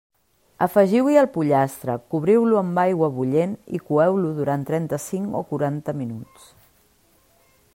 [0.65, 6.49] Afegiu-hi el pollastre, cobriu-lo amb aigua bullent i coeu-lo durant trenta-cinc o quaranta minuts.